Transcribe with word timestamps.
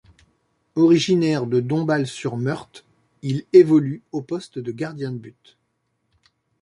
Originaire 0.73 1.45
de 1.45 1.59
Dombasle-sur-Meurthe, 1.59 2.85
il 3.21 3.45
évolue 3.53 4.01
au 4.11 4.23
poste 4.23 4.57
de 4.57 4.71
gardien 4.71 5.11
de 5.11 5.19
but. 5.19 5.57